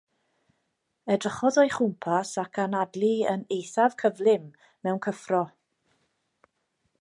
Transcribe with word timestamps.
Edrychodd 1.15 1.59
o'i 1.63 1.69
chwmpas 1.75 2.31
ac 2.45 2.61
anadlu 2.63 3.11
yn 3.35 3.45
eithaf 3.59 3.99
cyflym 4.05 4.49
mewn 4.87 5.03
cyffro. 5.09 5.43